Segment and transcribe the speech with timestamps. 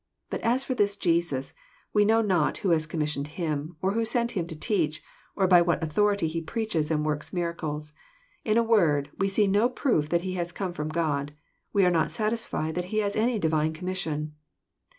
[0.31, 1.53] But as for this Jesus,
[1.93, 4.99] we know not who has commissioned Him, or who sent Him to teach,
[5.35, 7.93] or by what authority He preaches and worius miracles.
[8.43, 11.33] In a word, we see no proof that He has come IVom God.
[11.71, 14.33] We are not satisfied that He has any Divine commission."